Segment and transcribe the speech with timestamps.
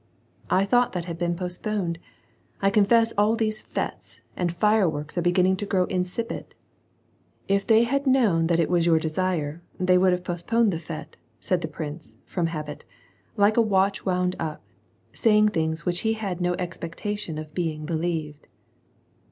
[0.49, 1.99] "I thought that had been postponed.
[2.59, 6.55] I confess all these fetes and fireworks are beginning to grow insipid!"
[7.47, 11.17] "If they had known that it was your desire, they would have postponed the fete"
[11.39, 12.83] said the prince, from habit,
[13.37, 14.63] like a watch wound up,
[15.13, 18.47] saying things which he hsid no expectation of being believed.